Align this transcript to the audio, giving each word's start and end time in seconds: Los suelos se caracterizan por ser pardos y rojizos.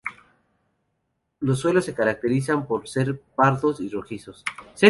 Los 1.41 1.59
suelos 1.59 1.85
se 1.85 1.93
caracterizan 1.93 2.65
por 2.65 2.87
ser 2.89 3.21
pardos 3.35 3.79
y 3.81 3.87
rojizos. 3.89 4.43